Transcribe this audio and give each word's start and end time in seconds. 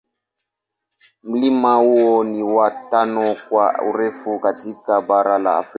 Mlima 1.23 1.75
huo 1.75 2.23
ni 2.23 2.43
wa 2.43 2.71
tano 2.71 3.35
kwa 3.49 3.81
urefu 3.89 4.39
katika 4.39 5.01
bara 5.01 5.37
la 5.39 5.57
Afrika. 5.57 5.69